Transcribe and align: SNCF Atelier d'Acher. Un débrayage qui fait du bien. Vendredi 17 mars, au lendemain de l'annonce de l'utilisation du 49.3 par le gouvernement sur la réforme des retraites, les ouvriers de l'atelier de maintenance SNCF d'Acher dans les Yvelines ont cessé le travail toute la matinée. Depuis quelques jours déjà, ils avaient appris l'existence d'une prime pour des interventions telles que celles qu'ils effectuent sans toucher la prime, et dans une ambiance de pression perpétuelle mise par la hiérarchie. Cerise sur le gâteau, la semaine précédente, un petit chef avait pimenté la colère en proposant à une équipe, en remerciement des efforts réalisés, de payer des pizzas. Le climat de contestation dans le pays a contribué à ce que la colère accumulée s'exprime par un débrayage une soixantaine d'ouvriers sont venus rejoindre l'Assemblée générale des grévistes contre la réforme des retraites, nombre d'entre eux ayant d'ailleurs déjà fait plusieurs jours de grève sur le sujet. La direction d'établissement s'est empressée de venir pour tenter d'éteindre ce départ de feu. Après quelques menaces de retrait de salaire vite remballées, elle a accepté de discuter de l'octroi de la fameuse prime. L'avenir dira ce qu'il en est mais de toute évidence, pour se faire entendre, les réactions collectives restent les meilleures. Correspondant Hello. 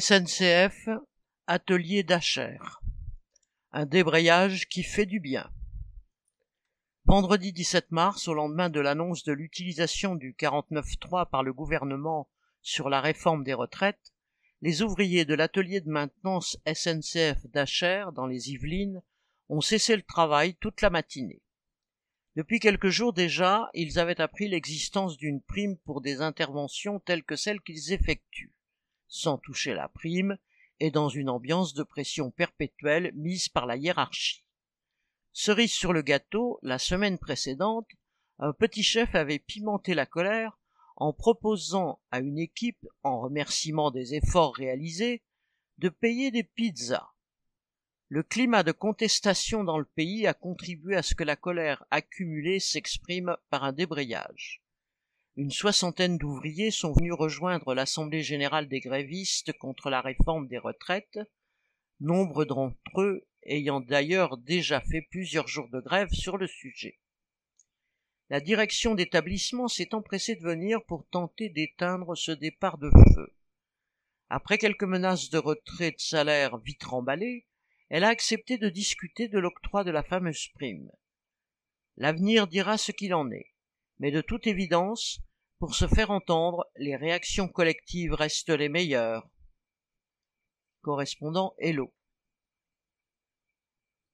SNCF 0.00 0.88
Atelier 1.46 2.02
d'Acher. 2.02 2.56
Un 3.72 3.84
débrayage 3.84 4.66
qui 4.66 4.82
fait 4.82 5.04
du 5.04 5.20
bien. 5.20 5.52
Vendredi 7.04 7.52
17 7.52 7.90
mars, 7.90 8.26
au 8.26 8.32
lendemain 8.32 8.70
de 8.70 8.80
l'annonce 8.80 9.22
de 9.22 9.34
l'utilisation 9.34 10.14
du 10.14 10.32
49.3 10.32 11.28
par 11.28 11.42
le 11.42 11.52
gouvernement 11.52 12.30
sur 12.62 12.88
la 12.88 13.02
réforme 13.02 13.44
des 13.44 13.52
retraites, 13.52 14.14
les 14.62 14.80
ouvriers 14.80 15.26
de 15.26 15.34
l'atelier 15.34 15.82
de 15.82 15.90
maintenance 15.90 16.56
SNCF 16.66 17.46
d'Acher 17.48 18.06
dans 18.14 18.26
les 18.26 18.48
Yvelines 18.48 19.02
ont 19.50 19.60
cessé 19.60 19.94
le 19.94 20.02
travail 20.04 20.54
toute 20.54 20.80
la 20.80 20.88
matinée. 20.88 21.42
Depuis 22.34 22.60
quelques 22.60 22.88
jours 22.88 23.12
déjà, 23.12 23.68
ils 23.74 23.98
avaient 23.98 24.22
appris 24.22 24.48
l'existence 24.48 25.18
d'une 25.18 25.42
prime 25.42 25.76
pour 25.84 26.00
des 26.00 26.22
interventions 26.22 26.98
telles 26.98 27.24
que 27.24 27.36
celles 27.36 27.60
qu'ils 27.60 27.92
effectuent 27.92 28.54
sans 29.12 29.36
toucher 29.36 29.74
la 29.74 29.88
prime, 29.88 30.38
et 30.80 30.90
dans 30.90 31.10
une 31.10 31.28
ambiance 31.28 31.74
de 31.74 31.82
pression 31.82 32.30
perpétuelle 32.30 33.12
mise 33.14 33.50
par 33.50 33.66
la 33.66 33.76
hiérarchie. 33.76 34.42
Cerise 35.32 35.72
sur 35.72 35.92
le 35.92 36.00
gâteau, 36.00 36.58
la 36.62 36.78
semaine 36.78 37.18
précédente, 37.18 37.88
un 38.38 38.54
petit 38.54 38.82
chef 38.82 39.14
avait 39.14 39.38
pimenté 39.38 39.92
la 39.92 40.06
colère 40.06 40.58
en 40.96 41.12
proposant 41.12 42.00
à 42.10 42.20
une 42.20 42.38
équipe, 42.38 42.86
en 43.02 43.20
remerciement 43.20 43.90
des 43.90 44.14
efforts 44.14 44.54
réalisés, 44.54 45.22
de 45.76 45.90
payer 45.90 46.30
des 46.30 46.44
pizzas. 46.44 47.12
Le 48.08 48.22
climat 48.22 48.62
de 48.62 48.72
contestation 48.72 49.62
dans 49.62 49.78
le 49.78 49.84
pays 49.84 50.26
a 50.26 50.32
contribué 50.32 50.96
à 50.96 51.02
ce 51.02 51.14
que 51.14 51.24
la 51.24 51.36
colère 51.36 51.84
accumulée 51.90 52.60
s'exprime 52.60 53.36
par 53.50 53.64
un 53.64 53.72
débrayage 53.72 54.61
une 55.36 55.50
soixantaine 55.50 56.18
d'ouvriers 56.18 56.70
sont 56.70 56.92
venus 56.92 57.14
rejoindre 57.14 57.74
l'Assemblée 57.74 58.22
générale 58.22 58.68
des 58.68 58.80
grévistes 58.80 59.52
contre 59.54 59.88
la 59.88 60.02
réforme 60.02 60.46
des 60.46 60.58
retraites, 60.58 61.18
nombre 62.00 62.44
d'entre 62.44 63.00
eux 63.00 63.26
ayant 63.44 63.80
d'ailleurs 63.80 64.36
déjà 64.36 64.80
fait 64.80 65.02
plusieurs 65.10 65.48
jours 65.48 65.68
de 65.70 65.80
grève 65.80 66.10
sur 66.10 66.36
le 66.36 66.46
sujet. 66.46 66.98
La 68.28 68.40
direction 68.40 68.94
d'établissement 68.94 69.68
s'est 69.68 69.94
empressée 69.94 70.36
de 70.36 70.42
venir 70.42 70.84
pour 70.84 71.06
tenter 71.08 71.48
d'éteindre 71.48 72.14
ce 72.14 72.32
départ 72.32 72.78
de 72.78 72.90
feu. 73.14 73.34
Après 74.28 74.58
quelques 74.58 74.84
menaces 74.84 75.30
de 75.30 75.38
retrait 75.38 75.92
de 75.92 76.00
salaire 76.00 76.58
vite 76.58 76.84
remballées, 76.84 77.46
elle 77.88 78.04
a 78.04 78.08
accepté 78.08 78.58
de 78.58 78.68
discuter 78.68 79.28
de 79.28 79.38
l'octroi 79.38 79.82
de 79.82 79.90
la 79.90 80.02
fameuse 80.02 80.48
prime. 80.54 80.90
L'avenir 81.96 82.46
dira 82.46 82.78
ce 82.78 82.92
qu'il 82.92 83.12
en 83.12 83.30
est 83.30 83.51
mais 84.02 84.10
de 84.10 84.20
toute 84.20 84.48
évidence, 84.48 85.20
pour 85.60 85.76
se 85.76 85.86
faire 85.86 86.10
entendre, 86.10 86.66
les 86.76 86.96
réactions 86.96 87.46
collectives 87.46 88.14
restent 88.14 88.50
les 88.50 88.68
meilleures. 88.68 89.30
Correspondant 90.80 91.54
Hello. 91.56 91.94